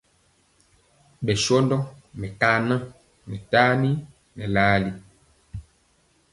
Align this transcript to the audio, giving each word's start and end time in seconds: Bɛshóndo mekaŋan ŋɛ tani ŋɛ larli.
Bɛshóndo 1.25 1.77
mekaŋan 2.19 2.81
ŋɛ 3.29 3.37
tani 3.51 3.89
ŋɛ 4.35 4.45
larli. 4.53 4.91